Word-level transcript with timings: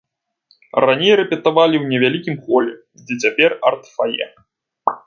Раней 0.85 1.13
рэпетавалі 1.19 1.75
ў 1.81 1.85
невялікім 1.91 2.35
холе, 2.47 2.73
дзе 3.05 3.13
цяпер 3.27 3.49
арт-фае. 3.73 4.25